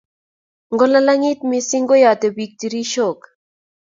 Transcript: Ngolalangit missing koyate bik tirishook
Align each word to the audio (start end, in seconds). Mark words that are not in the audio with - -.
Ngolalangit 0.73 1.39
missing 1.51 1.85
koyate 1.89 2.27
bik 2.35 2.51
tirishook 2.59 3.21